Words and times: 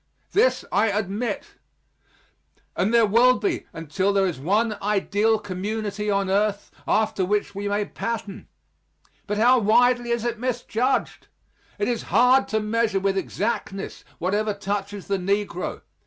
This 0.31 0.65
I 0.71 0.87
admit. 0.89 1.57
And 2.75 2.91
there 2.91 3.05
will 3.05 3.37
be 3.37 3.67
until 3.71 4.11
there 4.13 4.25
is 4.25 4.39
one 4.39 4.77
ideal 4.81 5.37
community 5.37 6.09
on 6.09 6.27
earth 6.27 6.71
after 6.87 7.23
which 7.23 7.53
we 7.53 7.67
may 7.69 7.85
pattern. 7.85 8.47
But 9.27 9.37
how 9.37 9.59
widely 9.59 10.09
is 10.09 10.25
it 10.25 10.39
misjudged! 10.39 11.27
It 11.77 11.87
is 11.87 12.01
hard 12.09 12.47
to 12.47 12.59
measure 12.59 12.99
with 12.99 13.15
exactness 13.15 14.03
whatever 14.17 14.55
touches 14.55 15.05
the 15.05 15.19
negro. 15.19 15.83